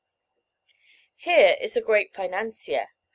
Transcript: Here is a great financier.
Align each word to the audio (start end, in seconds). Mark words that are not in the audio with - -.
Here 1.15 1.55
is 1.61 1.77
a 1.77 1.81
great 1.83 2.11
financier. 2.11 2.87